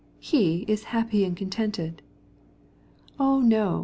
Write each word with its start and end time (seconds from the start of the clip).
He's 0.19 0.65
happy 0.85 1.23
and 1.23 1.37
contented." 1.37 2.01
"Oh, 3.19 3.39
no!" 3.39 3.79